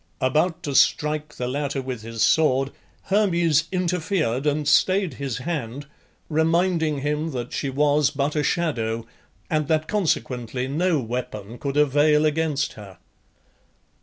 About 0.19 0.63
to 0.63 0.73
strike 0.73 1.35
the 1.35 1.47
latter 1.47 1.79
with 1.79 2.01
his 2.01 2.23
sword, 2.23 2.71
Hermes 3.03 3.65
interfered 3.71 4.47
and 4.47 4.67
stayed 4.67 5.13
his 5.13 5.37
hand, 5.37 5.85
reminding 6.27 7.01
him 7.01 7.29
that 7.33 7.53
she 7.53 7.69
was 7.69 8.09
but 8.09 8.35
a 8.35 8.41
shadow, 8.41 9.05
and 9.47 9.67
that 9.67 9.87
consequently 9.87 10.67
no 10.67 10.99
weapon 10.99 11.59
could 11.59 11.77
avail 11.77 12.25
against 12.25 12.73
her. 12.73 12.97